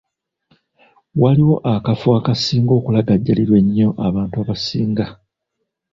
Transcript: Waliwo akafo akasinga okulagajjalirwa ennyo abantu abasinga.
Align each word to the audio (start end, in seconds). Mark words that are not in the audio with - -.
Waliwo 1.21 1.55
akafo 1.73 2.07
akasinga 2.19 2.71
okulagajjalirwa 2.79 3.55
ennyo 3.61 3.89
abantu 4.07 4.35
abasinga. 4.43 5.05